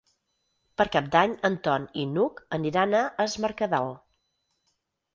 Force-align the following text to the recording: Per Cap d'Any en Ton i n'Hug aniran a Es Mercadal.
Per 0.81 0.87
Cap 0.95 1.11
d'Any 1.17 1.35
en 1.51 1.59
Ton 1.69 1.87
i 2.05 2.07
n'Hug 2.15 2.43
aniran 2.59 2.99
a 3.03 3.05
Es 3.29 3.39
Mercadal. 3.47 3.97